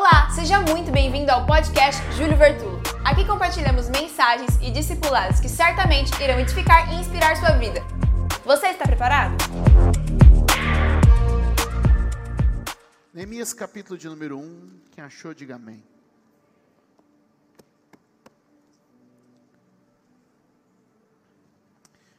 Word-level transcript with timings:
Olá, 0.00 0.30
seja 0.30 0.58
muito 0.62 0.90
bem-vindo 0.90 1.30
ao 1.30 1.44
podcast 1.44 2.00
Júlio 2.14 2.34
Vertulo. 2.34 2.80
Aqui 3.04 3.22
compartilhamos 3.26 3.90
mensagens 3.90 4.56
e 4.62 4.70
discipulados 4.70 5.40
que 5.40 5.46
certamente 5.46 6.10
irão 6.22 6.40
edificar 6.40 6.90
e 6.90 6.96
inspirar 6.98 7.36
sua 7.36 7.50
vida. 7.58 7.82
Você 8.42 8.68
está 8.68 8.86
preparado? 8.86 9.36
Neemias 13.12 13.52
capítulo 13.52 13.98
de 13.98 14.08
número 14.08 14.38
1, 14.38 14.80
quem 14.90 15.04
achou, 15.04 15.34
diga 15.34 15.56
amém. 15.56 15.84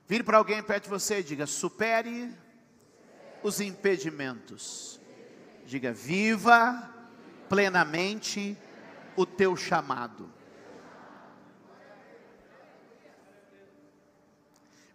Vire 0.07 0.23
para 0.23 0.37
alguém 0.37 0.61
perto 0.61 0.83
de 0.83 0.89
você 0.91 1.21
e 1.21 1.23
diga: 1.23 1.47
supere 1.47 2.31
os 3.41 3.59
impedimentos. 3.59 4.99
Diga: 5.65 5.91
viva 5.91 7.00
plenamente 7.51 8.57
o 9.13 9.25
teu 9.25 9.57
chamado. 9.57 10.31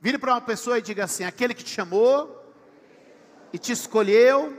Vire 0.00 0.16
para 0.16 0.32
uma 0.32 0.40
pessoa 0.40 0.78
e 0.78 0.82
diga 0.82 1.04
assim: 1.04 1.24
aquele 1.24 1.52
que 1.52 1.62
te 1.62 1.68
chamou 1.68 2.54
e 3.52 3.58
te 3.58 3.72
escolheu 3.72 4.56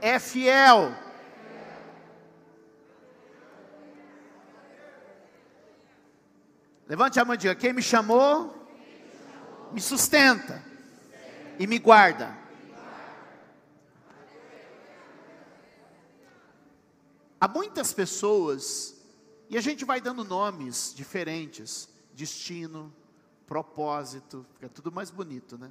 é 0.00 0.18
fiel. 0.18 0.92
Levante 6.88 7.20
a 7.20 7.24
mão 7.24 7.34
e 7.34 7.38
diga: 7.38 7.54
quem 7.54 7.72
me 7.72 7.82
chamou, 7.82 8.52
me 9.70 9.80
sustenta 9.80 10.64
e 11.60 11.66
me 11.68 11.78
guarda. 11.78 12.36
Há 17.40 17.46
muitas 17.46 17.92
pessoas, 17.92 18.96
e 19.48 19.56
a 19.56 19.60
gente 19.60 19.84
vai 19.84 20.00
dando 20.00 20.24
nomes 20.24 20.92
diferentes: 20.94 21.88
destino, 22.12 22.92
propósito, 23.46 24.44
fica 24.54 24.68
tudo 24.68 24.90
mais 24.90 25.10
bonito, 25.10 25.56
né? 25.56 25.70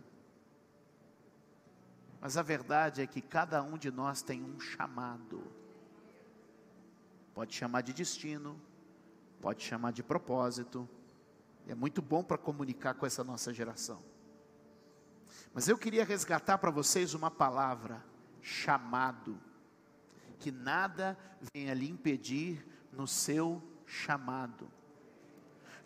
Mas 2.22 2.38
a 2.38 2.42
verdade 2.42 3.02
é 3.02 3.08
que 3.08 3.22
cada 3.22 3.62
um 3.62 3.78
de 3.78 3.92
nós 3.92 4.22
tem 4.22 4.42
um 4.42 4.60
chamado. 4.60 5.44
Pode 7.34 7.54
chamar 7.54 7.82
de 7.82 7.94
destino, 7.94 8.60
pode 9.40 9.64
chamar 9.64 9.92
de 9.92 10.02
propósito. 10.02 10.90
É 11.68 11.76
muito 11.76 12.02
bom 12.02 12.24
para 12.24 12.38
comunicar 12.38 12.96
com 12.96 13.06
essa 13.06 13.24
nossa 13.24 13.54
geração. 13.54 14.02
Mas 15.54 15.68
eu 15.68 15.78
queria 15.78 16.06
resgatar 16.06 16.58
para 16.58 16.72
vocês 16.72 17.14
uma 17.14 17.30
palavra: 17.30 18.04
chamado 18.42 19.40
que 20.40 20.52
nada 20.52 21.18
venha 21.54 21.74
lhe 21.74 21.90
impedir 21.90 22.66
no 22.92 23.08
seu 23.08 23.62
chamado. 23.86 24.70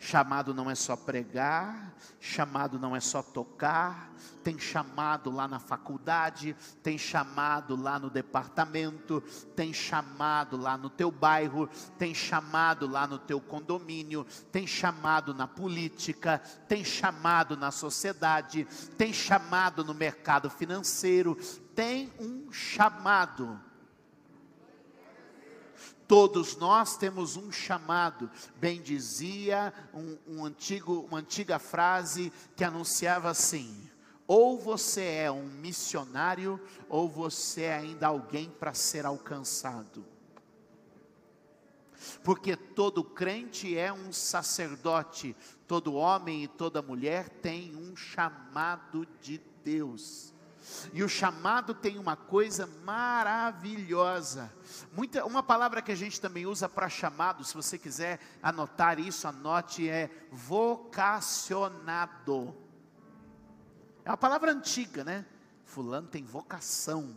Chamado 0.04 0.52
não 0.52 0.68
é 0.68 0.74
só 0.74 0.96
pregar, 0.96 1.94
chamado 2.18 2.76
não 2.76 2.96
é 2.96 2.98
só 2.98 3.22
tocar, 3.22 4.12
tem 4.42 4.58
chamado 4.58 5.30
lá 5.30 5.46
na 5.46 5.60
faculdade, 5.60 6.56
tem 6.82 6.98
chamado 6.98 7.80
lá 7.80 8.00
no 8.00 8.10
departamento, 8.10 9.20
tem 9.54 9.72
chamado 9.72 10.56
lá 10.56 10.76
no 10.76 10.90
teu 10.90 11.08
bairro, 11.08 11.68
tem 12.00 12.12
chamado 12.12 12.88
lá 12.88 13.06
no 13.06 13.16
teu 13.16 13.40
condomínio, 13.40 14.26
tem 14.50 14.66
chamado 14.66 15.32
na 15.32 15.46
política, 15.46 16.38
tem 16.66 16.84
chamado 16.84 17.56
na 17.56 17.70
sociedade, 17.70 18.66
tem 18.98 19.12
chamado 19.12 19.84
no 19.84 19.94
mercado 19.94 20.50
financeiro, 20.50 21.36
tem 21.76 22.12
um 22.18 22.50
chamado 22.50 23.60
Todos 26.12 26.56
nós 26.56 26.94
temos 26.98 27.38
um 27.38 27.50
chamado, 27.50 28.30
bem 28.56 28.82
dizia 28.82 29.72
um, 29.94 30.18
um 30.26 30.44
antigo, 30.44 31.06
uma 31.08 31.20
antiga 31.20 31.58
frase 31.58 32.30
que 32.54 32.62
anunciava 32.62 33.30
assim: 33.30 33.88
ou 34.26 34.58
você 34.58 35.02
é 35.06 35.30
um 35.30 35.46
missionário, 35.46 36.60
ou 36.86 37.08
você 37.08 37.62
é 37.62 37.76
ainda 37.76 38.08
alguém 38.08 38.50
para 38.50 38.74
ser 38.74 39.06
alcançado. 39.06 40.04
Porque 42.22 42.56
todo 42.56 43.02
crente 43.02 43.74
é 43.78 43.90
um 43.90 44.12
sacerdote, 44.12 45.34
todo 45.66 45.94
homem 45.94 46.44
e 46.44 46.48
toda 46.48 46.82
mulher 46.82 47.30
tem 47.30 47.74
um 47.74 47.96
chamado 47.96 49.08
de 49.22 49.40
Deus. 49.64 50.31
E 50.92 51.02
o 51.02 51.08
chamado 51.08 51.74
tem 51.74 51.98
uma 51.98 52.14
coisa 52.16 52.68
maravilhosa. 52.84 54.52
Muita, 54.92 55.24
uma 55.24 55.42
palavra 55.42 55.82
que 55.82 55.90
a 55.92 55.96
gente 55.96 56.20
também 56.20 56.46
usa 56.46 56.68
para 56.68 56.88
chamado, 56.88 57.42
se 57.44 57.54
você 57.54 57.78
quiser 57.78 58.20
anotar 58.42 58.98
isso, 58.98 59.26
anote, 59.26 59.88
é 59.88 60.10
vocacionado. 60.30 61.82
É 64.04 64.10
uma 64.10 64.16
palavra 64.16 64.52
antiga, 64.52 65.04
né? 65.04 65.24
Fulano 65.64 66.08
tem 66.08 66.24
vocação 66.24 67.16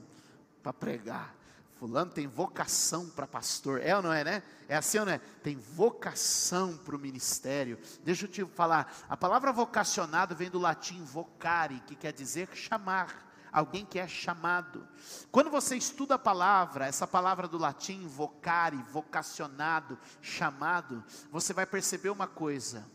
para 0.61 0.72
pregar. 0.72 1.35
Fulano 1.79 2.11
tem 2.11 2.25
vocação 2.25 3.09
para 3.09 3.28
pastor. 3.28 3.81
É 3.81 3.95
ou 3.95 4.01
não 4.01 4.13
é, 4.13 4.23
né? 4.23 4.44
É 4.67 4.78
assim 4.78 4.97
ou 5.00 5.05
não 5.05 5.13
é? 5.13 5.17
Tem 5.44 5.57
vocação 5.57 6.78
para 6.78 6.95
o 6.95 7.00
ministério. 7.00 7.78
Deixa 8.03 8.25
eu 8.25 8.29
te 8.29 8.45
falar. 8.45 8.95
A 9.09 9.17
palavra 9.17 9.51
vocacionado 9.51 10.35
vem 10.35 10.50
do 10.50 10.57
latim 10.57 11.03
vocare, 11.03 11.84
que 11.85 11.95
quer 11.95 12.13
dizer 12.13 12.47
chamar 12.53 13.25
alguém 13.55 13.85
que 13.85 13.97
é 13.97 14.05
chamado. 14.05 14.85
Quando 15.31 15.49
você 15.49 15.77
estuda 15.77 16.16
a 16.16 16.19
palavra, 16.19 16.85
essa 16.85 17.07
palavra 17.07 17.47
do 17.47 17.57
latim, 17.57 18.05
vocare, 18.05 18.75
vocacionado, 18.91 19.97
chamado, 20.21 21.01
você 21.31 21.53
vai 21.53 21.66
perceber 21.66 22.09
uma 22.09 22.27
coisa. 22.27 22.85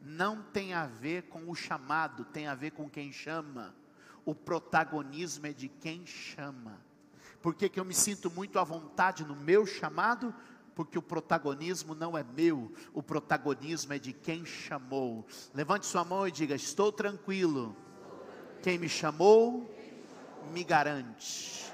Não 0.00 0.42
tem 0.42 0.72
a 0.72 0.86
ver 0.86 1.24
com 1.24 1.50
o 1.50 1.54
chamado, 1.54 2.24
tem 2.24 2.46
a 2.46 2.54
ver 2.54 2.70
com 2.70 2.88
quem 2.88 3.12
chama. 3.12 3.74
O 4.24 4.34
protagonismo 4.34 5.46
é 5.46 5.52
de 5.52 5.68
quem 5.68 6.06
chama. 6.06 6.80
Por 7.42 7.54
que, 7.54 7.68
que 7.68 7.78
eu 7.78 7.84
me 7.84 7.94
sinto 7.94 8.30
muito 8.30 8.58
à 8.58 8.64
vontade 8.64 9.26
no 9.26 9.36
meu 9.36 9.66
chamado? 9.66 10.34
porque 10.74 10.96
o 10.96 11.02
protagonismo 11.02 11.92
não 11.92 12.16
é 12.16 12.22
meu, 12.22 12.72
o 12.94 13.02
protagonismo 13.02 13.94
é 13.94 13.98
de 13.98 14.12
quem 14.12 14.44
chamou. 14.44 15.26
Levante 15.52 15.86
sua 15.86 16.04
mão 16.04 16.28
e 16.28 16.30
diga: 16.30 16.54
Estou 16.54 16.92
tranquilo, 16.92 17.76
quem 18.62 18.78
me 18.78 18.88
chamou, 18.88 19.68
me 20.52 20.64
garante. 20.64 21.66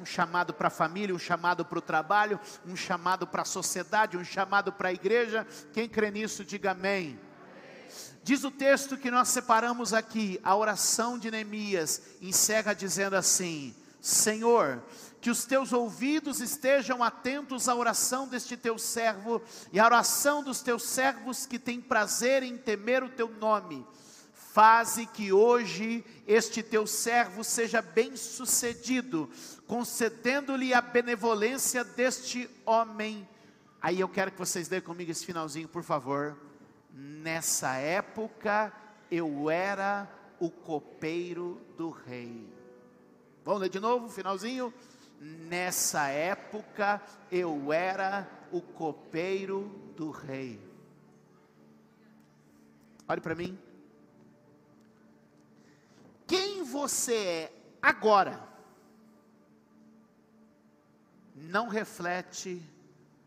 Um 0.00 0.04
chamado 0.04 0.54
para 0.54 0.68
a 0.68 0.70
família, 0.70 1.14
um 1.14 1.18
chamado 1.18 1.64
para 1.64 1.78
o 1.78 1.82
trabalho, 1.82 2.38
um 2.64 2.76
chamado 2.76 3.26
para 3.26 3.42
a 3.42 3.44
sociedade, 3.44 4.16
um 4.16 4.24
chamado 4.24 4.72
para 4.72 4.90
a 4.90 4.92
igreja. 4.92 5.46
Quem 5.72 5.88
crê 5.88 6.10
nisso, 6.10 6.44
diga 6.44 6.70
amém. 6.70 7.18
Diz 8.22 8.44
o 8.44 8.50
texto 8.50 8.96
que 8.96 9.10
nós 9.10 9.28
separamos 9.28 9.92
aqui, 9.92 10.38
a 10.44 10.54
oração 10.54 11.18
de 11.18 11.30
Neemias 11.30 12.02
encerra 12.20 12.74
dizendo 12.74 13.16
assim: 13.16 13.74
Senhor, 14.00 14.84
que 15.20 15.30
os 15.30 15.44
teus 15.44 15.72
ouvidos 15.72 16.40
estejam 16.40 17.02
atentos 17.02 17.68
à 17.68 17.74
oração 17.74 18.28
deste 18.28 18.56
teu 18.56 18.78
servo 18.78 19.42
e 19.72 19.80
à 19.80 19.84
oração 19.84 20.44
dos 20.44 20.60
teus 20.60 20.84
servos 20.84 21.44
que 21.44 21.58
têm 21.58 21.80
prazer 21.80 22.44
em 22.44 22.56
temer 22.56 23.02
o 23.02 23.08
teu 23.08 23.28
nome 23.28 23.84
Faze 24.58 25.06
que 25.06 25.32
hoje 25.32 26.04
este 26.26 26.64
teu 26.64 26.84
servo 26.84 27.44
seja 27.44 27.80
bem-sucedido, 27.80 29.30
concedendo-lhe 29.68 30.74
a 30.74 30.80
benevolência 30.80 31.84
deste 31.84 32.50
homem. 32.66 33.28
Aí 33.80 34.00
eu 34.00 34.08
quero 34.08 34.32
que 34.32 34.38
vocês 34.40 34.68
leiam 34.68 34.84
comigo 34.84 35.12
esse 35.12 35.24
finalzinho, 35.24 35.68
por 35.68 35.84
favor. 35.84 36.36
Nessa 36.92 37.76
época 37.76 38.72
eu 39.08 39.48
era 39.48 40.10
o 40.40 40.50
copeiro 40.50 41.60
do 41.76 41.90
rei. 41.90 42.44
Vamos 43.44 43.60
ler 43.60 43.68
de 43.68 43.78
novo, 43.78 44.08
finalzinho. 44.08 44.74
Nessa 45.20 46.08
época 46.08 47.00
eu 47.30 47.72
era 47.72 48.28
o 48.50 48.60
copeiro 48.60 49.70
do 49.96 50.10
rei. 50.10 50.60
Olhe 53.06 53.20
para 53.20 53.36
mim 53.36 53.56
quem 56.28 56.57
você 56.70 57.14
é 57.14 57.52
agora 57.80 58.46
não 61.34 61.68
reflete 61.68 62.62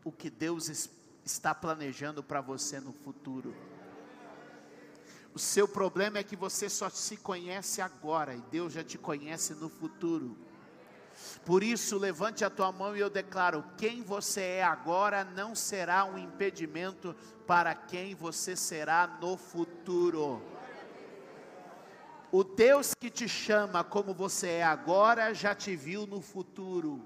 o 0.04 0.12
que 0.12 0.28
Deus 0.28 0.90
está 1.24 1.54
planejando 1.54 2.22
para 2.22 2.40
você 2.40 2.78
no 2.78 2.92
futuro. 2.92 3.54
O 5.34 5.38
seu 5.38 5.66
problema 5.66 6.18
é 6.18 6.22
que 6.22 6.36
você 6.36 6.68
só 6.68 6.90
se 6.90 7.16
conhece 7.16 7.80
agora 7.80 8.34
e 8.34 8.40
Deus 8.42 8.74
já 8.74 8.84
te 8.84 8.98
conhece 8.98 9.54
no 9.54 9.68
futuro. 9.68 10.36
Por 11.44 11.62
isso, 11.62 11.98
levante 11.98 12.44
a 12.44 12.50
tua 12.50 12.70
mão 12.70 12.96
e 12.96 13.00
eu 13.00 13.08
declaro: 13.08 13.64
quem 13.78 14.02
você 14.02 14.40
é 14.40 14.62
agora 14.62 15.24
não 15.24 15.54
será 15.54 16.04
um 16.04 16.18
impedimento 16.18 17.16
para 17.46 17.74
quem 17.74 18.14
você 18.14 18.54
será 18.54 19.06
no 19.20 19.36
futuro. 19.36 20.42
O 22.34 22.42
Deus 22.42 22.94
que 22.94 23.10
te 23.10 23.28
chama 23.28 23.84
como 23.84 24.14
você 24.14 24.48
é 24.48 24.62
agora 24.62 25.34
já 25.34 25.54
te 25.54 25.76
viu 25.76 26.06
no 26.06 26.22
futuro. 26.22 27.04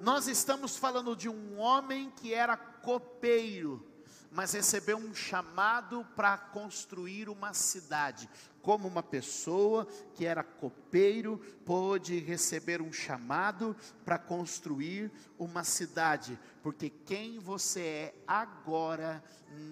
Nós 0.00 0.28
estamos 0.28 0.76
falando 0.76 1.16
de 1.16 1.28
um 1.28 1.58
homem 1.58 2.12
que 2.20 2.32
era 2.32 2.56
copeiro, 2.56 3.84
mas 4.30 4.52
recebeu 4.52 4.96
um 4.96 5.12
chamado 5.12 6.06
para 6.14 6.38
construir 6.38 7.28
uma 7.28 7.52
cidade. 7.52 8.28
Como 8.62 8.86
uma 8.86 9.02
pessoa 9.02 9.88
que 10.14 10.24
era 10.24 10.44
copeiro 10.44 11.38
pôde 11.64 12.20
receber 12.20 12.80
um 12.80 12.92
chamado 12.92 13.74
para 14.04 14.18
construir 14.18 15.10
uma 15.36 15.64
cidade 15.64 16.38
porque 16.66 16.90
quem 16.90 17.38
você 17.38 17.80
é 17.80 18.14
agora 18.26 19.22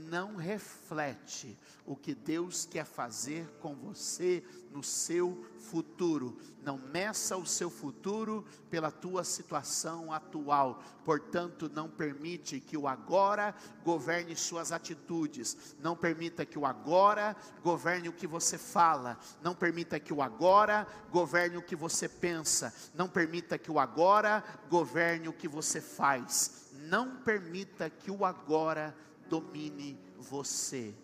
não 0.08 0.36
reflete 0.36 1.58
o 1.84 1.96
que 1.96 2.14
Deus 2.14 2.64
quer 2.64 2.84
fazer 2.84 3.48
com 3.60 3.74
você 3.74 4.44
no 4.70 4.80
seu 4.80 5.44
futuro. 5.58 6.38
Não 6.62 6.78
meça 6.78 7.36
o 7.36 7.44
seu 7.44 7.68
futuro 7.68 8.46
pela 8.70 8.92
tua 8.92 9.24
situação 9.24 10.12
atual. 10.12 10.80
Portanto, 11.04 11.68
não 11.68 11.90
permite 11.90 12.60
que 12.60 12.76
o 12.76 12.86
agora 12.86 13.56
governe 13.82 14.36
suas 14.36 14.70
atitudes. 14.70 15.74
Não 15.80 15.96
permita 15.96 16.46
que 16.46 16.60
o 16.60 16.64
agora 16.64 17.36
governe 17.60 18.08
o 18.08 18.12
que 18.12 18.26
você 18.28 18.56
fala. 18.56 19.18
Não 19.42 19.52
permita 19.52 19.98
que 19.98 20.14
o 20.14 20.22
agora 20.22 20.86
governe 21.10 21.56
o 21.56 21.62
que 21.62 21.74
você 21.74 22.08
pensa. 22.08 22.72
Não 22.94 23.08
permita 23.08 23.58
que 23.58 23.70
o 23.70 23.80
agora 23.80 24.44
governe 24.70 25.28
o 25.28 25.32
que 25.32 25.48
você 25.48 25.80
faz. 25.80 26.63
Não 26.84 27.16
permita 27.16 27.88
que 27.88 28.10
o 28.10 28.24
agora 28.24 28.94
domine 29.28 29.98
você. 30.18 30.94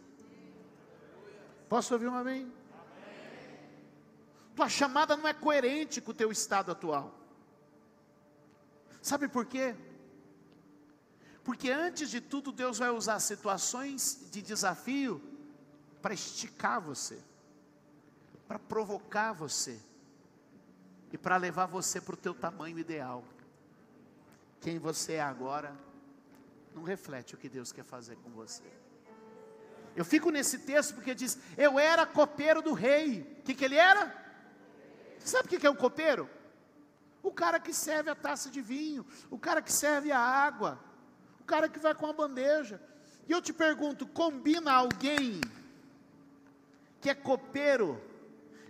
Posso 1.69 1.95
ouvir 1.95 2.09
um 2.09 2.15
amém? 2.15 2.53
Tua 4.55 4.69
chamada 4.69 5.17
não 5.17 5.27
é 5.27 5.33
coerente 5.33 6.01
com 6.01 6.11
o 6.11 6.15
teu 6.15 6.31
estado 6.31 6.71
atual. 6.71 7.15
Sabe 9.01 9.27
por 9.27 9.47
quê? 9.47 9.75
Porque 11.43 11.71
antes 11.71 12.11
de 12.11 12.21
tudo, 12.21 12.53
Deus 12.53 12.79
vai 12.79 12.91
usar 12.91 13.19
situações 13.19 14.29
de 14.31 14.43
desafio 14.43 15.23
para 16.03 16.13
esticar 16.13 16.79
você, 16.79 17.19
para 18.47 18.59
provocar 18.59 19.33
você 19.33 19.81
e 21.11 21.17
para 21.17 21.39
levar 21.39 21.65
você 21.67 22.01
para 22.01 22.15
o 22.15 22.19
teu 22.19 22.35
tamanho 22.35 22.79
ideal. 22.79 23.25
Quem 24.61 24.79
você 24.79 25.15
é 25.15 25.23
agora 25.23 25.75
não 26.75 26.83
reflete 26.83 27.35
o 27.35 27.39
que 27.39 27.49
Deus 27.49 27.73
quer 27.73 27.85
fazer 27.85 28.17
com 28.17 28.31
você. 28.31 28.71
Eu 29.97 30.05
fico 30.05 30.31
nesse 30.31 30.61
texto 30.61 30.95
porque 30.95 31.15
diz: 31.15 31.39
Eu 31.57 31.79
era 31.79 32.07
copeiro 32.07 32.63
do 32.63 32.73
rei. 32.73 33.39
O 33.41 33.43
que, 33.43 33.55
que 33.55 33.65
ele 33.65 33.77
era? 33.77 34.15
Sabe 35.19 35.47
o 35.47 35.49
que, 35.49 35.59
que 35.59 35.67
é 35.67 35.71
um 35.71 35.77
copeiro? 35.77 36.29
O 37.23 37.33
cara 37.33 37.59
que 37.59 37.73
serve 37.75 38.11
a 38.11 38.15
taça 38.15 38.51
de 38.51 38.63
vinho, 38.63 39.05
o 39.31 39.39
cara 39.39 39.61
que 39.61 39.73
serve 39.73 40.11
a 40.11 40.19
água, 40.19 40.79
o 41.41 41.45
cara 41.45 41.69
que 41.69 41.79
vai 41.79 41.95
com 41.95 42.07
a 42.07 42.13
bandeja. 42.13 42.81
E 43.29 43.33
eu 43.33 43.43
te 43.43 43.53
pergunto: 43.53 44.07
combina 44.07 44.73
alguém 44.73 45.41
que 47.01 47.11
é 47.11 47.15
copeiro 47.15 48.01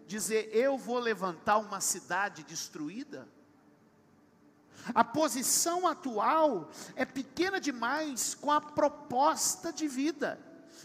dizer 0.07 0.51
eu 0.53 0.79
vou 0.79 0.99
levantar 0.99 1.59
uma 1.59 1.81
cidade 1.81 2.43
destruída? 2.45 3.29
A 4.95 5.05
posição 5.05 5.87
atual 5.87 6.71
é 6.97 7.05
pequena 7.05 7.61
demais 7.61 8.35
com 8.35 8.51
a 8.51 8.61
proposta 8.61 9.73
de 9.73 9.87
vida. 9.87 10.39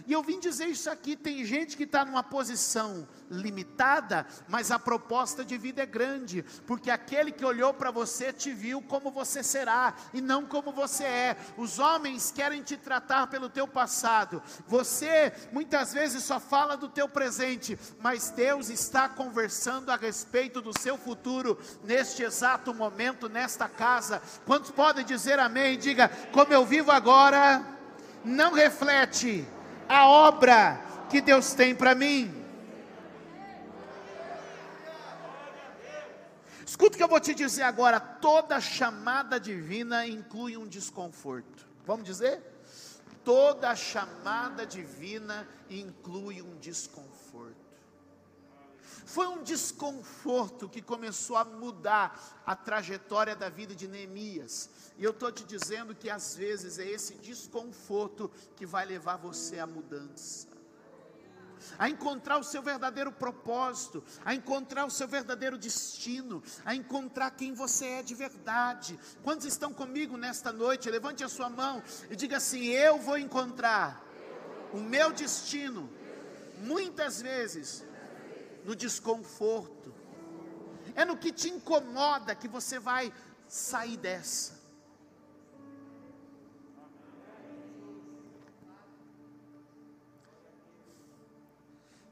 E 0.08 0.14
eu 0.14 0.22
vim 0.22 0.40
dizer 0.40 0.68
isso 0.68 0.90
aqui: 0.90 1.16
tem 1.16 1.46
gente 1.46 1.78
que 1.78 1.84
está 1.84 2.04
numa 2.04 2.24
posição 2.24 3.08
limitada, 3.30 4.26
mas 4.48 4.72
a 4.72 4.78
proposta 4.78 5.44
de 5.44 5.58
vida 5.58 5.82
é 5.82 5.86
grande, 5.86 6.44
porque 6.66 6.92
aquele 6.92 7.32
que 7.32 7.46
olhou 7.46 7.74
para 7.74 7.92
você 7.92 8.32
te 8.32 8.52
viu 8.54 8.82
como 8.82 9.12
você 9.12 9.42
será 9.44 9.96
e 10.14 10.22
não 10.22 10.46
como 10.46 10.72
você 10.72 11.04
é. 11.04 11.38
Os 11.58 11.80
homens 11.80 12.32
querem 12.32 12.62
te 12.62 12.78
tratar 12.78 13.28
pelo 13.28 13.50
teu 13.50 13.68
passado. 13.68 14.42
Você 14.68 15.34
muitas 15.52 15.94
vezes 15.94 16.24
só 16.24 16.40
fala 16.40 16.76
do 16.78 16.90
teu 16.90 17.08
presente, 17.08 17.78
mas 18.00 18.30
Deus 18.30 18.70
está 18.70 19.10
conversando 19.10 19.92
a 19.92 19.96
respeito 19.96 20.62
do 20.62 20.78
seu 20.78 20.98
futuro 20.98 21.60
neste 21.84 22.24
exato 22.24 22.74
momento 22.74 23.30
nesta 23.30 23.68
casa. 23.68 24.22
Quantos 24.46 24.72
podem 24.72 25.06
dizer 25.06 25.40
amém? 25.40 25.78
Diga: 25.78 26.10
como 26.32 26.54
eu 26.54 26.66
vivo 26.66 26.92
agora 26.92 27.66
não 28.24 28.54
reflete 28.54 29.48
a 29.88 30.08
obra 30.08 30.82
que 31.10 31.22
Deus 31.22 31.54
tem 31.54 31.76
para 31.76 31.96
mim. 31.96 32.44
Escuta 36.66 36.96
o 36.96 36.98
que 36.98 37.04
eu 37.04 37.08
vou 37.08 37.20
te 37.20 37.34
dizer 37.34 37.64
agora: 37.64 38.00
toda 38.00 38.60
chamada 38.60 39.40
divina 39.40 40.06
inclui 40.06 40.58
um 40.58 40.68
desconforto. 40.68 41.66
Vamos 41.86 42.06
dizer? 42.06 42.42
Toda 43.24 43.76
chamada 43.76 44.66
divina 44.66 45.48
inclui 45.70 46.42
um 46.42 46.58
desconforto. 46.58 47.15
Foi 49.16 49.28
um 49.28 49.42
desconforto 49.44 50.68
que 50.68 50.82
começou 50.82 51.38
a 51.38 51.46
mudar 51.46 52.22
a 52.46 52.54
trajetória 52.54 53.34
da 53.34 53.48
vida 53.48 53.74
de 53.74 53.88
Neemias. 53.88 54.70
E 54.98 55.06
eu 55.06 55.12
estou 55.12 55.32
te 55.32 55.46
dizendo 55.46 55.96
que 55.96 56.10
às 56.10 56.36
vezes 56.36 56.78
é 56.80 56.86
esse 56.86 57.14
desconforto 57.14 58.30
que 58.58 58.66
vai 58.66 58.86
levar 58.86 59.16
você 59.16 59.58
à 59.58 59.66
mudança. 59.66 60.50
A 61.80 61.90
encontrar 61.90 62.38
o 62.40 62.44
seu 62.44 62.62
verdadeiro 62.62 63.10
propósito, 63.10 64.04
a 64.26 64.36
encontrar 64.36 64.86
o 64.86 64.92
seu 64.92 65.08
verdadeiro 65.08 65.58
destino, 65.58 66.44
a 66.66 66.76
encontrar 66.76 67.32
quem 67.32 67.54
você 67.54 67.86
é 67.86 68.04
de 68.04 68.14
verdade. 68.14 69.00
Quantos 69.24 69.46
estão 69.46 69.74
comigo 69.74 70.18
nesta 70.18 70.52
noite? 70.52 70.92
Levante 70.92 71.24
a 71.24 71.30
sua 71.30 71.50
mão 71.50 71.82
e 72.10 72.18
diga 72.18 72.36
assim: 72.36 72.66
Eu 72.66 73.00
vou 73.00 73.18
encontrar 73.18 74.04
o 74.74 74.78
meu 74.78 75.14
destino, 75.14 75.90
muitas 76.58 77.22
vezes, 77.22 77.82
no 78.66 78.76
desconforto. 78.76 79.94
É 80.96 81.06
no 81.06 81.16
que 81.16 81.32
te 81.32 81.50
incomoda 81.50 82.36
que 82.36 82.48
você 82.48 82.80
vai 82.80 83.14
sair 83.48 83.96
dessa. 83.96 84.60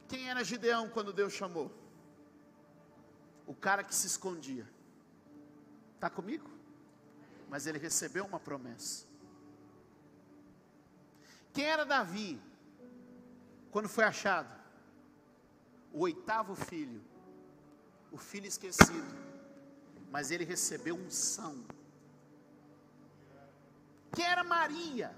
Quem 0.08 0.30
era 0.30 0.44
Gideão 0.44 0.88
quando 0.90 1.12
Deus 1.12 1.34
chamou? 1.34 1.72
O 3.48 3.56
cara 3.56 3.84
que 3.84 3.96
se 3.96 4.06
escondia. 4.06 4.70
Está 5.96 6.10
comigo? 6.10 6.50
Mas 7.50 7.66
ele 7.66 7.80
recebeu 7.80 8.26
uma 8.26 8.40
promessa. 8.40 9.08
Quem 11.52 11.66
era 11.66 11.84
Davi 11.84 12.40
quando 13.72 13.90
foi 13.90 14.04
achado? 14.04 14.63
O 15.94 16.00
oitavo 16.00 16.56
filho, 16.56 17.02
o 18.12 18.18
filho 18.18 18.48
esquecido, 18.48 19.16
mas 20.12 20.32
ele 20.32 20.44
recebeu 20.44 20.96
unção. 20.96 21.64
Quem 24.12 24.26
era 24.26 24.44
Maria 24.44 25.16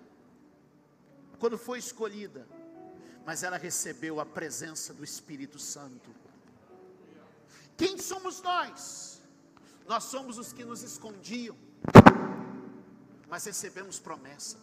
quando 1.40 1.58
foi 1.58 1.80
escolhida? 1.80 2.46
mas 3.26 3.42
ela 3.42 3.58
recebeu 3.58 4.20
a 4.20 4.26
presença 4.26 4.94
do 4.94 5.04
Espírito 5.04 5.58
Santo. 5.58 6.14
Quem 7.76 7.98
somos 7.98 8.42
nós? 8.42 9.20
Nós 9.88 10.04
somos 10.06 10.38
os 10.38 10.54
que 10.54 10.64
nos 10.64 10.84
escondiam, 10.84 11.58
mas 13.28 13.44
recebemos 13.46 14.00
promessa. 14.00 14.58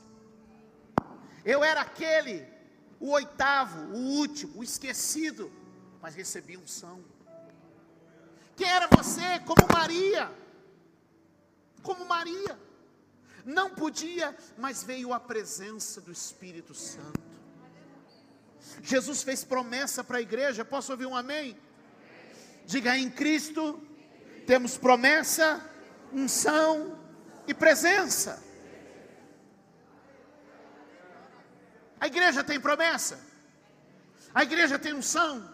Eu 1.45 1.65
era 1.65 1.81
aquele, 1.81 2.47
o 3.01 3.11
oitavo, 3.11 3.81
o 3.93 3.99
último, 4.19 4.61
o 4.61 4.65
esquecido, 4.65 5.51
mas 6.03 6.17
recebi 6.17 6.57
unção. 6.57 7.01
Quem 8.57 8.69
era 8.69 8.89
você? 8.89 9.39
Como 9.47 9.73
Maria. 9.73 10.29
Como 11.81 12.05
Maria. 12.05 12.59
Não 13.45 13.71
podia, 13.71 14.37
mas 14.59 14.83
veio 14.83 15.13
a 15.13 15.21
presença 15.21 16.01
do 16.01 16.11
Espírito 16.11 16.75
Santo. 16.75 17.23
Jesus 18.83 19.23
fez 19.23 19.45
promessa 19.45 20.03
para 20.03 20.19
a 20.19 20.21
igreja, 20.21 20.65
posso 20.65 20.91
ouvir 20.93 21.07
um 21.07 21.17
amém? 21.17 21.57
Diga 22.67 22.97
em 22.97 23.11
Cristo, 23.11 23.81
temos 24.47 24.77
promessa, 24.77 25.61
unção 26.13 26.99
e 27.47 27.55
presença. 27.55 28.43
A 32.01 32.07
igreja 32.09 32.43
tem 32.43 32.61
promessa, 32.61 33.21
a 34.35 34.43
igreja 34.43 34.79
tem 34.79 34.95
unção, 34.95 35.49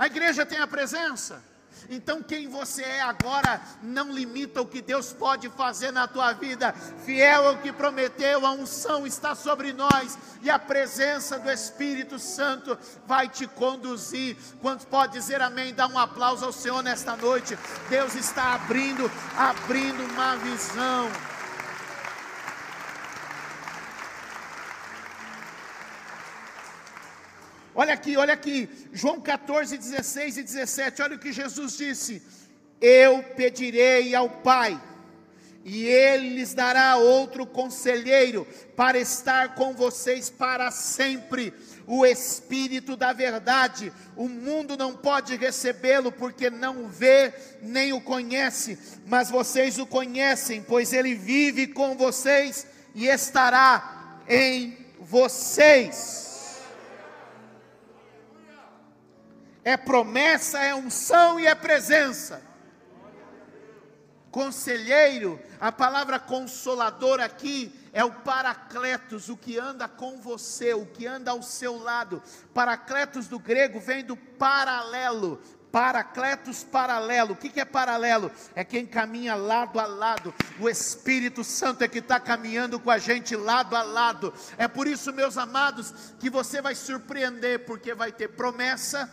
a 0.00 0.06
igreja 0.06 0.46
tem 0.46 0.58
a 0.58 0.66
presença. 0.66 1.44
Então, 1.90 2.22
quem 2.22 2.48
você 2.48 2.82
é 2.82 3.02
agora 3.02 3.60
não 3.82 4.10
limita 4.10 4.62
o 4.62 4.66
que 4.66 4.80
Deus 4.80 5.12
pode 5.12 5.50
fazer 5.50 5.90
na 5.90 6.08
tua 6.08 6.32
vida. 6.32 6.72
Fiel 7.04 7.48
ao 7.48 7.58
que 7.58 7.70
prometeu, 7.70 8.46
a 8.46 8.52
unção 8.52 9.06
está 9.06 9.34
sobre 9.34 9.74
nós 9.74 10.16
e 10.40 10.48
a 10.48 10.58
presença 10.58 11.38
do 11.38 11.50
Espírito 11.50 12.18
Santo 12.18 12.78
vai 13.06 13.28
te 13.28 13.46
conduzir. 13.46 14.38
Quantos 14.62 14.86
pode 14.86 15.12
dizer 15.12 15.42
amém? 15.42 15.74
Dá 15.74 15.86
um 15.86 15.98
aplauso 15.98 16.46
ao 16.46 16.52
Senhor 16.52 16.82
nesta 16.82 17.14
noite. 17.14 17.58
Deus 17.90 18.14
está 18.14 18.54
abrindo, 18.54 19.10
abrindo 19.36 20.02
uma 20.14 20.34
visão. 20.36 21.10
Olha 27.74 27.94
aqui, 27.94 28.16
olha 28.16 28.34
aqui, 28.34 28.68
João 28.92 29.20
14, 29.20 29.78
16 29.78 30.38
e 30.38 30.42
17, 30.42 31.02
olha 31.02 31.16
o 31.16 31.18
que 31.18 31.32
Jesus 31.32 31.76
disse: 31.76 32.20
Eu 32.80 33.22
pedirei 33.22 34.12
ao 34.14 34.28
Pai, 34.28 34.80
e 35.64 35.86
Ele 35.86 36.30
lhes 36.30 36.52
dará 36.52 36.96
outro 36.96 37.46
conselheiro 37.46 38.46
para 38.74 38.98
estar 38.98 39.54
com 39.54 39.72
vocês 39.72 40.28
para 40.28 40.72
sempre, 40.72 41.54
o 41.86 42.04
Espírito 42.04 42.96
da 42.96 43.12
Verdade. 43.12 43.92
O 44.16 44.28
mundo 44.28 44.76
não 44.76 44.96
pode 44.96 45.36
recebê-lo 45.36 46.10
porque 46.10 46.50
não 46.50 46.84
o 46.84 46.88
vê 46.88 47.32
nem 47.62 47.92
o 47.92 48.00
conhece, 48.00 48.78
mas 49.06 49.30
vocês 49.30 49.78
o 49.78 49.86
conhecem, 49.86 50.60
pois 50.60 50.92
Ele 50.92 51.14
vive 51.14 51.68
com 51.68 51.96
vocês 51.96 52.66
e 52.96 53.06
estará 53.06 54.18
em 54.28 54.76
vocês. 54.98 56.29
É 59.64 59.76
promessa, 59.76 60.58
é 60.58 60.74
unção 60.74 61.38
e 61.38 61.46
é 61.46 61.54
presença. 61.54 62.42
Conselheiro, 64.30 65.40
a 65.60 65.72
palavra 65.72 66.18
consolador 66.20 67.20
aqui 67.20 67.74
é 67.92 68.04
o 68.04 68.12
paracletos, 68.12 69.28
o 69.28 69.36
que 69.36 69.58
anda 69.58 69.88
com 69.88 70.20
você, 70.20 70.72
o 70.72 70.86
que 70.86 71.06
anda 71.06 71.32
ao 71.32 71.42
seu 71.42 71.76
lado. 71.76 72.22
Paracletos 72.54 73.26
do 73.26 73.40
grego 73.40 73.80
vem 73.80 74.04
do 74.04 74.16
paralelo, 74.16 75.40
Paracletos 75.72 76.64
paralelo. 76.64 77.34
O 77.34 77.36
que 77.36 77.60
é 77.60 77.64
paralelo? 77.64 78.30
É 78.56 78.64
quem 78.64 78.84
caminha 78.84 79.36
lado 79.36 79.78
a 79.78 79.86
lado. 79.86 80.34
O 80.58 80.68
Espírito 80.68 81.44
Santo 81.44 81.84
é 81.84 81.88
que 81.88 82.00
está 82.00 82.18
caminhando 82.18 82.80
com 82.80 82.90
a 82.90 82.98
gente 82.98 83.36
lado 83.36 83.76
a 83.76 83.82
lado. 83.82 84.34
É 84.58 84.66
por 84.66 84.88
isso, 84.88 85.12
meus 85.12 85.38
amados, 85.38 85.94
que 86.18 86.28
você 86.28 86.60
vai 86.60 86.74
surpreender, 86.74 87.66
porque 87.66 87.94
vai 87.94 88.10
ter 88.10 88.28
promessa 88.28 89.08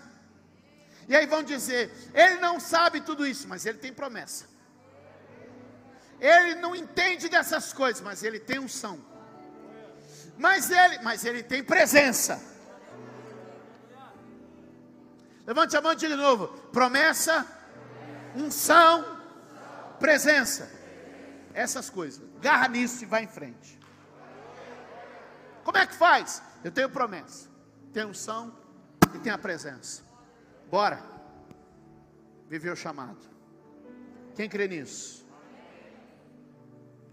e 1.08 1.16
aí 1.16 1.26
vão 1.26 1.42
dizer: 1.42 1.92
ele 2.14 2.36
não 2.36 2.60
sabe 2.60 3.02
tudo 3.02 3.26
isso, 3.26 3.48
mas 3.48 3.66
ele 3.66 3.78
tem 3.78 3.94
promessa. 3.94 4.46
Ele 6.20 6.56
não 6.56 6.76
entende 6.76 7.30
dessas 7.30 7.72
coisas, 7.72 8.02
mas 8.02 8.24
ele 8.24 8.40
tem 8.40 8.60
unção. 8.60 9.00
Mas 10.38 10.70
ele, 10.70 11.00
mas 11.00 11.24
ele 11.26 11.44
tem 11.44 11.64
presença. 11.64 12.42
Levante 15.46 15.78
a 15.78 15.82
mão 15.82 15.96
de 15.96 16.08
novo. 16.10 16.48
Promessa, 16.72 17.46
unção, 18.36 19.20
presença. 20.00 20.70
Essas 21.54 21.90
coisas. 21.90 22.22
Garra 22.42 22.68
nisso 22.68 23.04
e 23.04 23.06
vai 23.06 23.24
em 23.24 23.28
frente. 23.28 23.80
Como 25.64 25.78
é 25.78 25.86
que 25.86 25.96
faz? 25.96 26.42
Eu 26.64 26.72
tenho 26.72 26.90
promessa, 26.90 27.50
tenho 27.94 28.08
unção 28.08 28.56
e 29.14 29.20
tenho 29.20 29.36
a 29.36 29.38
presença. 29.38 30.07
Bora. 30.69 31.01
Viver 32.47 32.71
o 32.71 32.75
chamado. 32.75 33.19
Quem 34.36 34.50
crê 34.50 34.67
nisso? 34.67 35.25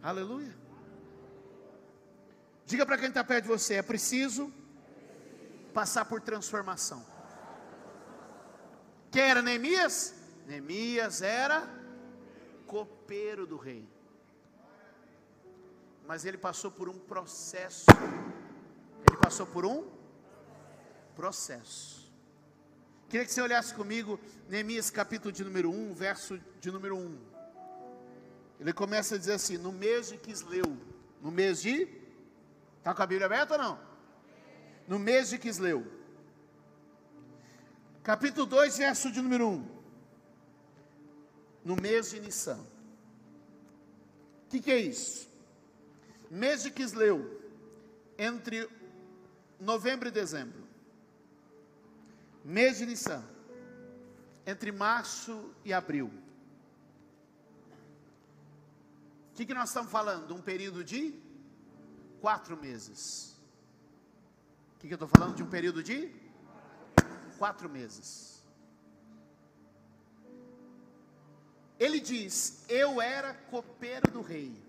Aleluia. 0.02 0.54
Diga 2.66 2.87
para 2.87 2.99
quem 2.99 3.08
está 3.08 3.25
perto 3.25 3.44
de 3.44 3.49
você: 3.49 3.75
é 3.75 3.82
preciso 3.82 4.52
passar 5.73 6.04
por 6.04 6.20
transformação. 6.20 7.04
Quem 9.11 9.23
era 9.23 9.42
Neemias? 9.42 10.14
Neemias 10.46 11.23
era 11.23 11.68
copeiro 12.66 13.46
do 13.46 13.56
rei. 13.56 13.88
Mas 16.06 16.25
ele 16.25 16.37
passou 16.37 16.70
por 16.70 16.88
um 16.88 16.99
processo. 16.99 17.87
Ele 19.08 19.16
passou 19.16 19.46
por 19.46 19.64
um 19.64 19.88
processo. 21.14 22.03
Queria 23.08 23.26
que 23.26 23.32
você 23.32 23.42
olhasse 23.42 23.75
comigo, 23.75 24.18
Neemias 24.49 24.90
capítulo 24.90 25.30
de 25.30 25.44
número 25.44 25.70
1, 25.70 25.94
verso 25.94 26.40
de 26.61 26.70
número 26.70 26.96
1. 26.96 27.18
Ele 28.61 28.73
começa 28.73 29.14
a 29.14 29.18
dizer 29.18 29.34
assim: 29.34 29.56
no 29.56 29.73
mês 29.73 30.08
de 30.08 30.16
Quisleu, 30.16 30.76
no 31.20 31.30
mês 31.30 31.61
de. 31.61 31.88
Está 32.78 32.94
com 32.94 33.02
a 33.02 33.06
Bíblia 33.06 33.26
aberta 33.26 33.54
ou 33.54 33.62
não? 33.62 33.78
No 34.88 34.99
mês 34.99 35.30
de 35.30 35.38
Quisleu. 35.38 35.87
Capítulo 38.02 38.46
2, 38.46 38.78
verso 38.78 39.11
de 39.11 39.20
número 39.20 39.49
1. 39.49 39.68
No 41.64 41.76
mês 41.76 42.11
de 42.11 42.20
Nissan. 42.20 42.58
O 44.46 44.50
que, 44.50 44.61
que 44.61 44.70
é 44.70 44.78
isso? 44.78 45.28
Mês 46.30 46.62
de 46.62 46.70
Quisleu, 46.70 47.40
entre 48.18 48.68
novembro 49.58 50.08
e 50.08 50.11
dezembro 50.11 50.63
mês 52.45 52.79
de 52.79 52.87
Nissan, 52.87 53.25
entre 54.47 54.71
março 54.71 55.51
e 55.65 55.73
abril. 55.73 56.13
O 59.33 59.35
que, 59.35 59.47
que 59.47 59.55
nós 59.55 59.71
estamos 59.71 59.91
falando? 59.91 60.35
Um 60.35 60.43
período 60.43 60.85
de 60.85 61.19
quatro 62.21 62.57
meses. 62.57 63.35
O 64.77 64.81
que, 64.81 64.89
que 64.89 64.93
eu 64.93 64.97
estou 64.97 65.09
falando? 65.09 65.35
De 65.35 65.43
um 65.43 65.49
período 65.49 65.83
de 65.83 66.15
quatro 67.39 67.69
meses. 67.69 68.45
Ele 71.79 71.99
diz: 71.99 72.65
Eu 72.69 73.01
era 73.01 73.35
copeiro 73.35 74.11
do 74.11 74.21
rei. 74.21 74.63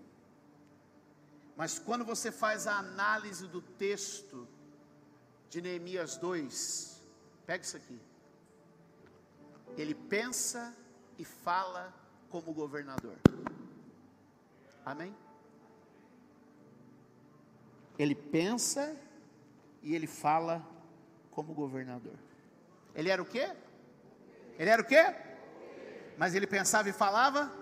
Mas 1.56 1.78
quando 1.78 2.04
você 2.04 2.32
faz 2.32 2.66
a 2.66 2.78
análise 2.78 3.46
do 3.46 3.60
texto 3.60 4.48
de 5.48 5.62
Neemias 5.62 6.16
2, 6.16 6.95
Pega 7.46 7.64
isso 7.64 7.76
aqui. 7.76 8.00
Ele 9.76 9.94
pensa 9.94 10.74
e 11.18 11.24
fala 11.24 11.94
como 12.28 12.52
governador. 12.52 13.16
Amém? 14.84 15.14
Ele 17.98 18.14
pensa 18.14 18.96
e 19.82 19.94
ele 19.94 20.06
fala 20.06 20.66
como 21.30 21.54
governador. 21.54 22.16
Ele 22.94 23.10
era 23.10 23.22
o 23.22 23.26
quê? 23.26 23.54
Ele 24.58 24.70
era 24.70 24.82
o 24.82 24.84
quê? 24.84 25.14
Mas 26.18 26.34
ele 26.34 26.46
pensava 26.46 26.88
e 26.88 26.92
falava? 26.92 27.52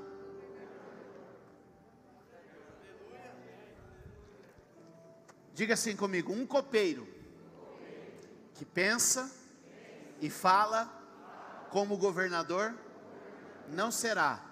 Diga 5.53 5.75
assim 5.75 5.95
comigo: 5.95 6.33
um 6.33 6.47
copeiro 6.47 7.07
que 8.55 8.65
pensa 8.65 9.44
e 10.25 10.31
fala 10.31 10.87
como 11.71 11.99
governador, 11.99 12.75
não 13.69 13.91
será 13.91 14.43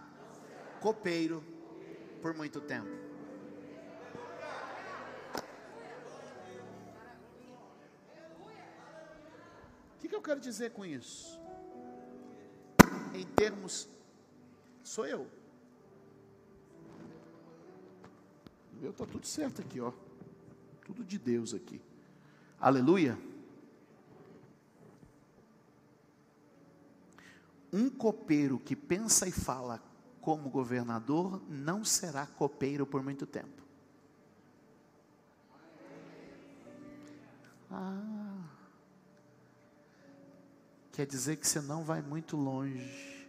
copeiro 0.83 1.43
por 2.21 2.35
muito 2.35 2.61
tempo. 2.61 2.91
O 9.97 9.99
que, 9.99 10.09
que 10.09 10.15
eu 10.15 10.21
quero 10.21 10.41
dizer 10.41 10.73
com 10.73 10.85
isso? 10.85 11.41
Em 13.15 13.25
termos, 13.25 13.89
sou 14.83 15.07
eu. 15.07 15.27
Eu 18.83 18.91
está 18.91 19.07
tudo 19.07 19.27
certo 19.27 19.63
aqui, 19.63 19.81
ó. 19.81 19.91
Tudo 20.85 21.03
de 21.03 21.19
Deus 21.19 21.55
aqui. 21.55 21.81
Aleluia. 22.61 23.32
Um 27.73 27.89
copeiro 27.89 28.59
que 28.59 28.77
pensa 28.77 29.27
e 29.27 29.33
fala 29.33 29.83
como 30.21 30.51
governador 30.51 31.43
não 31.49 31.85
será 31.85 32.27
copeiro 32.27 32.87
por 32.87 33.03
muito 33.03 33.27
tempo. 33.27 33.63
Ah, 37.71 38.45
quer 40.93 41.07
dizer 41.07 41.37
que 41.37 41.49
você 41.49 41.63
não 41.63 41.83
vai 41.83 42.03
muito 42.03 42.37
longe 42.37 43.27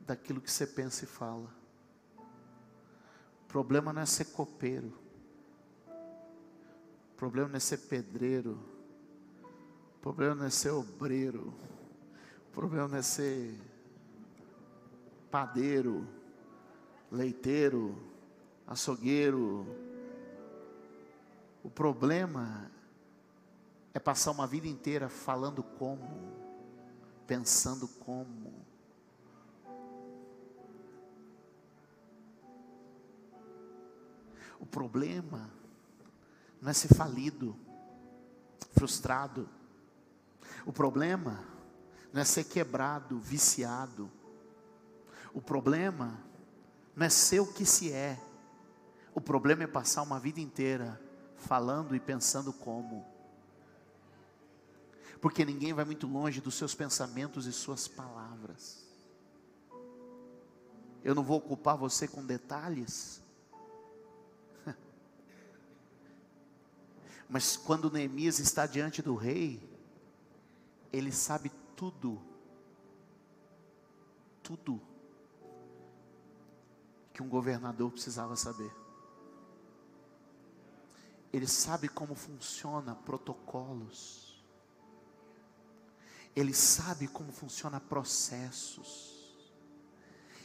daquilo 0.00 0.40
que 0.40 0.50
você 0.50 0.66
pensa 0.66 1.04
e 1.04 1.06
fala. 1.06 1.54
O 2.18 3.46
problema 3.46 3.92
não 3.92 4.00
é 4.00 4.06
ser 4.06 4.24
copeiro. 4.26 4.98
O 7.12 7.16
problema 7.16 7.50
não 7.50 7.56
é 7.56 7.60
ser 7.60 7.78
pedreiro. 7.78 8.58
O 9.96 10.00
problema 10.00 10.34
não 10.34 10.46
é 10.46 10.50
ser 10.50 10.70
obreiro 10.70 11.52
problema 12.56 12.88
não 12.88 12.96
é 12.96 13.02
ser 13.02 13.54
padeiro, 15.30 16.08
leiteiro, 17.12 17.94
açougueiro. 18.66 19.66
O 21.62 21.68
problema 21.68 22.70
é 23.92 23.98
passar 23.98 24.30
uma 24.30 24.46
vida 24.46 24.66
inteira 24.66 25.10
falando 25.10 25.62
como, 25.62 26.32
pensando 27.26 27.86
como. 27.86 28.54
O 34.58 34.64
problema 34.64 35.50
não 36.58 36.70
é 36.70 36.72
ser 36.72 36.94
falido, 36.94 37.54
frustrado, 38.72 39.46
O 40.64 40.72
problema 40.72 41.55
não 42.16 42.22
é 42.22 42.24
ser 42.24 42.44
quebrado, 42.44 43.18
viciado. 43.18 44.10
O 45.34 45.42
problema 45.42 46.18
não 46.94 47.04
é 47.04 47.10
ser 47.10 47.40
o 47.40 47.52
que 47.52 47.66
se 47.66 47.92
é. 47.92 48.18
O 49.14 49.20
problema 49.20 49.64
é 49.64 49.66
passar 49.66 50.00
uma 50.00 50.18
vida 50.18 50.40
inteira 50.40 50.98
falando 51.36 51.94
e 51.94 52.00
pensando 52.00 52.54
como. 52.54 53.04
Porque 55.20 55.44
ninguém 55.44 55.74
vai 55.74 55.84
muito 55.84 56.06
longe 56.06 56.40
dos 56.40 56.54
seus 56.54 56.74
pensamentos 56.74 57.44
e 57.44 57.52
suas 57.52 57.86
palavras. 57.86 58.82
Eu 61.04 61.14
não 61.14 61.22
vou 61.22 61.36
ocupar 61.36 61.76
você 61.76 62.08
com 62.08 62.24
detalhes. 62.24 63.20
Mas 67.28 67.58
quando 67.58 67.90
Neemias 67.90 68.38
está 68.38 68.64
diante 68.64 69.02
do 69.02 69.14
rei, 69.14 69.60
ele 70.90 71.12
sabe 71.12 71.52
tudo, 71.76 72.20
tudo 74.42 74.80
que 77.12 77.22
um 77.22 77.28
governador 77.28 77.90
precisava 77.92 78.34
saber. 78.34 78.74
Ele 81.32 81.46
sabe 81.46 81.88
como 81.88 82.14
funciona 82.14 82.94
protocolos. 82.94 84.42
Ele 86.34 86.54
sabe 86.54 87.06
como 87.08 87.30
funciona 87.32 87.78
processos. 87.78 89.14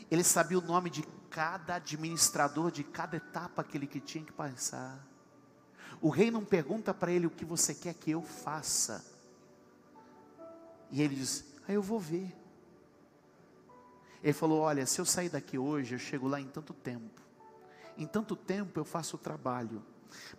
Ele 0.10 0.24
sabia 0.24 0.60
o 0.60 0.62
nome 0.62 0.90
de 0.90 1.04
cada 1.30 1.76
administrador 1.76 2.72
de 2.72 2.84
cada 2.84 3.16
etapa 3.16 3.62
aquele 3.62 3.88
que 3.88 4.02
tinha 4.02 4.24
que 4.26 4.34
passar. 4.34 5.08
O 6.02 6.10
rei 6.10 6.30
não 6.30 6.44
pergunta 6.44 6.94
para 6.94 7.12
ele 7.12 7.28
o 7.28 7.32
que 7.32 7.46
você 7.46 7.74
quer 7.74 7.94
que 7.94 8.12
eu 8.12 8.22
faça. 8.22 9.06
E 10.92 11.02
ele 11.02 11.16
diz: 11.16 11.46
Ah, 11.68 11.72
eu 11.72 11.82
vou 11.82 12.00
ver. 12.00 12.36
Ele 14.24 14.34
falou: 14.34 14.60
Olha, 14.60 14.86
se 14.86 15.00
eu 15.00 15.06
sair 15.06 15.30
daqui 15.30 15.58
hoje, 15.58 15.96
eu 15.96 16.00
chego 16.00 16.28
lá 16.28 16.40
em 16.40 16.48
tanto 16.48 16.74
tempo. 16.74 17.22
Em 17.98 18.06
tanto 18.06 18.36
tempo 18.36 18.80
eu 18.80 18.86
faço 18.86 19.16
o 19.16 19.20
trabalho. 19.20 19.84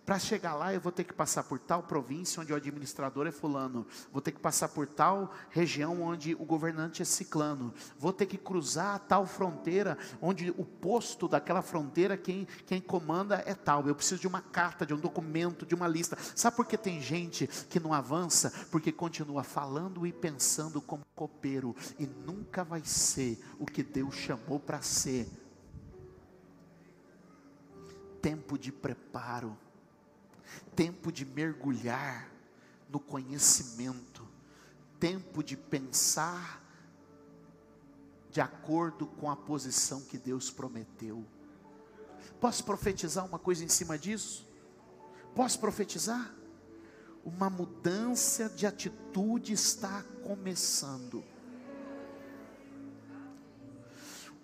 Para 0.05 0.19
chegar 0.19 0.53
lá, 0.55 0.73
eu 0.73 0.81
vou 0.81 0.91
ter 0.91 1.03
que 1.03 1.13
passar 1.13 1.43
por 1.43 1.59
tal 1.59 1.83
província 1.83 2.41
onde 2.41 2.53
o 2.53 2.55
administrador 2.55 3.27
é 3.27 3.31
fulano, 3.31 3.85
vou 4.11 4.21
ter 4.21 4.31
que 4.31 4.39
passar 4.39 4.69
por 4.69 4.87
tal 4.87 5.33
região 5.49 6.01
onde 6.01 6.33
o 6.35 6.45
governante 6.45 7.01
é 7.01 7.05
ciclano, 7.05 7.73
vou 7.97 8.11
ter 8.11 8.25
que 8.25 8.37
cruzar 8.37 8.99
tal 8.99 9.25
fronteira 9.25 9.97
onde 10.21 10.51
o 10.57 10.65
posto 10.65 11.27
daquela 11.27 11.61
fronteira 11.61 12.17
quem 12.17 12.47
quem 12.65 12.81
comanda 12.81 13.43
é 13.45 13.53
tal. 13.53 13.87
Eu 13.87 13.95
preciso 13.95 14.21
de 14.21 14.27
uma 14.27 14.41
carta, 14.41 14.85
de 14.85 14.93
um 14.93 14.99
documento, 14.99 15.65
de 15.65 15.75
uma 15.75 15.87
lista. 15.87 16.17
Sabe 16.35 16.55
por 16.55 16.65
que 16.65 16.77
tem 16.77 17.01
gente 17.01 17.47
que 17.69 17.79
não 17.79 17.93
avança? 17.93 18.51
Porque 18.71 18.91
continua 18.91 19.43
falando 19.43 20.05
e 20.05 20.11
pensando 20.11 20.81
como 20.81 21.05
copeiro 21.15 21.75
e 21.99 22.05
nunca 22.05 22.63
vai 22.63 22.83
ser 22.83 23.39
o 23.59 23.65
que 23.65 23.83
Deus 23.83 24.15
chamou 24.15 24.59
para 24.59 24.81
ser 24.81 25.27
tempo 28.23 28.57
de 28.57 28.71
preparo, 28.71 29.57
tempo 30.73 31.11
de 31.11 31.25
mergulhar 31.25 32.31
no 32.89 32.97
conhecimento, 32.97 34.25
tempo 34.97 35.43
de 35.43 35.57
pensar 35.57 36.63
de 38.31 38.39
acordo 38.39 39.05
com 39.05 39.29
a 39.29 39.35
posição 39.35 39.99
que 40.03 40.17
Deus 40.17 40.49
prometeu. 40.49 41.25
Posso 42.39 42.63
profetizar 42.63 43.25
uma 43.25 43.37
coisa 43.37 43.65
em 43.65 43.67
cima 43.67 43.97
disso? 43.97 44.47
Posso 45.35 45.59
profetizar? 45.59 46.33
Uma 47.25 47.49
mudança 47.49 48.49
de 48.49 48.65
atitude 48.65 49.51
está 49.51 50.01
começando. 50.23 51.21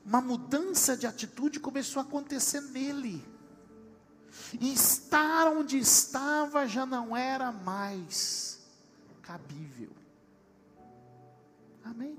Uma 0.06 0.20
mudança 0.20 0.98
de 0.98 1.08
atitude 1.08 1.62
começou 1.62 2.02
a 2.02 2.04
acontecer 2.04 2.60
nele. 2.60 3.29
E 4.60 4.74
estar 4.74 5.48
onde 5.48 5.78
estava 5.78 6.68
já 6.68 6.86
não 6.86 7.16
era 7.16 7.52
mais 7.52 8.60
cabível. 9.22 9.90
Amém. 11.84 12.18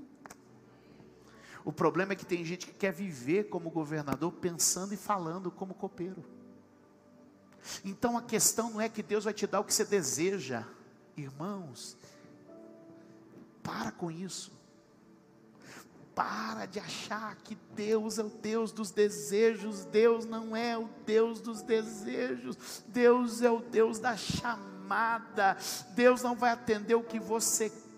O 1.63 1.71
problema 1.71 2.13
é 2.13 2.15
que 2.15 2.25
tem 2.25 2.43
gente 2.43 2.65
que 2.65 2.73
quer 2.73 2.91
viver 2.91 3.49
como 3.49 3.69
governador, 3.69 4.31
pensando 4.33 4.93
e 4.93 4.97
falando 4.97 5.51
como 5.51 5.73
copeiro. 5.73 6.23
Então 7.85 8.17
a 8.17 8.21
questão 8.21 8.71
não 8.71 8.81
é 8.81 8.89
que 8.89 9.03
Deus 9.03 9.25
vai 9.25 9.33
te 9.33 9.45
dar 9.45 9.59
o 9.59 9.63
que 9.63 9.73
você 9.73 9.85
deseja, 9.85 10.65
irmãos. 11.15 11.97
Para 13.61 13.91
com 13.91 14.09
isso. 14.09 14.51
Para 16.15 16.65
de 16.65 16.79
achar 16.79 17.35
que 17.43 17.57
Deus 17.75 18.19
é 18.19 18.23
o 18.23 18.29
Deus 18.29 18.71
dos 18.71 18.91
desejos, 18.91 19.85
Deus 19.85 20.25
não 20.25 20.55
é 20.55 20.77
o 20.77 20.89
Deus 21.05 21.39
dos 21.39 21.61
desejos, 21.61 22.83
Deus 22.87 23.41
é 23.41 23.49
o 23.49 23.59
Deus 23.59 23.97
da 23.97 24.17
chamada, 24.17 25.57
Deus 25.95 26.21
não 26.21 26.35
vai 26.35 26.51
atender 26.51 26.95
o 26.95 27.03
que 27.03 27.19
você 27.19 27.69
quer, 27.69 27.90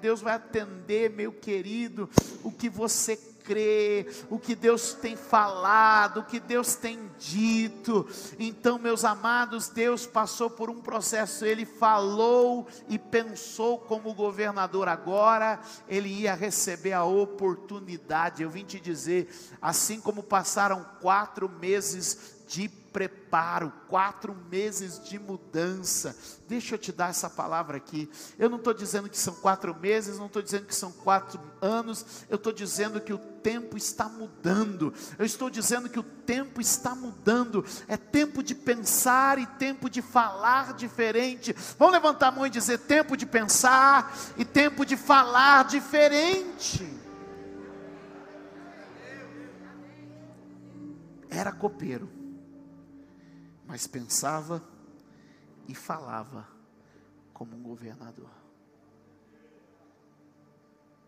Deus 0.00 0.20
vai 0.20 0.34
atender, 0.34 1.10
meu 1.10 1.32
querido, 1.32 2.08
o 2.42 2.50
que 2.50 2.68
você 2.68 3.16
crê, 3.44 4.06
o 4.30 4.38
que 4.38 4.54
Deus 4.54 4.94
tem 4.94 5.16
falado, 5.16 6.20
o 6.20 6.24
que 6.24 6.40
Deus 6.40 6.74
tem 6.74 7.10
dito. 7.18 8.08
Então, 8.38 8.78
meus 8.78 9.04
amados, 9.04 9.68
Deus 9.68 10.06
passou 10.06 10.48
por 10.48 10.70
um 10.70 10.80
processo, 10.80 11.44
ele 11.44 11.64
falou 11.64 12.66
e 12.88 12.98
pensou 12.98 13.78
como 13.78 14.14
governador. 14.14 14.88
Agora, 14.88 15.60
ele 15.88 16.08
ia 16.08 16.34
receber 16.34 16.92
a 16.92 17.04
oportunidade. 17.04 18.42
Eu 18.42 18.50
vim 18.50 18.64
te 18.64 18.80
dizer, 18.80 19.28
assim 19.60 20.00
como 20.00 20.22
passaram 20.22 20.86
quatro 21.00 21.48
meses 21.48 22.42
de 22.46 22.81
preparo, 22.92 23.72
quatro 23.88 24.36
meses 24.50 25.02
de 25.02 25.18
mudança. 25.18 26.14
Deixa 26.46 26.74
eu 26.74 26.78
te 26.78 26.92
dar 26.92 27.10
essa 27.10 27.30
palavra 27.30 27.78
aqui. 27.78 28.10
Eu 28.38 28.50
não 28.50 28.58
estou 28.58 28.74
dizendo 28.74 29.08
que 29.08 29.18
são 29.18 29.34
quatro 29.34 29.74
meses, 29.74 30.18
não 30.18 30.26
estou 30.26 30.42
dizendo 30.42 30.66
que 30.66 30.74
são 30.74 30.92
quatro 30.92 31.40
anos, 31.60 32.04
eu 32.28 32.36
estou 32.36 32.52
dizendo 32.52 33.00
que 33.00 33.12
o 33.12 33.18
tempo 33.18 33.76
está 33.76 34.08
mudando. 34.08 34.92
Eu 35.18 35.24
estou 35.24 35.48
dizendo 35.48 35.88
que 35.88 35.98
o 35.98 36.02
tempo 36.02 36.60
está 36.60 36.94
mudando. 36.94 37.64
É 37.88 37.96
tempo 37.96 38.42
de 38.42 38.54
pensar 38.54 39.38
e 39.38 39.46
tempo 39.46 39.88
de 39.88 40.02
falar 40.02 40.74
diferente. 40.74 41.54
Vamos 41.78 41.94
levantar 41.94 42.28
a 42.28 42.32
mão 42.32 42.46
e 42.46 42.50
dizer: 42.50 42.78
tempo 42.80 43.16
de 43.16 43.24
pensar 43.24 44.14
e 44.36 44.44
tempo 44.44 44.84
de 44.84 44.96
falar 44.96 45.64
diferente. 45.64 46.86
Era 51.30 51.50
copeiro 51.50 52.21
mas 53.72 53.86
pensava 53.86 54.62
e 55.66 55.74
falava 55.74 56.46
como 57.32 57.56
um 57.56 57.62
governador. 57.62 58.28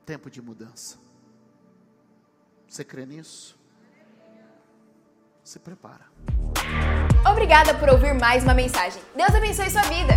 Tempo 0.07 0.31
de 0.31 0.41
mudança. 0.41 0.97
Você 2.67 2.83
crê 2.83 3.05
nisso? 3.05 3.55
Se 5.45 5.59
prepara. 5.59 6.07
Obrigada 7.31 7.75
por 7.75 7.91
ouvir 7.91 8.15
mais 8.15 8.43
uma 8.43 8.55
mensagem. 8.55 9.03
Deus 9.15 9.35
abençoe 9.35 9.69
sua 9.69 9.83
vida. 9.83 10.15